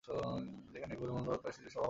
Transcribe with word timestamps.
সেইখানে 0.71 0.93
গৌরমোহনবাবুর 0.95 1.41
প্রায়শ্চিত্তের 1.41 1.71
সভা 1.73 1.73
বসবে। 1.75 1.79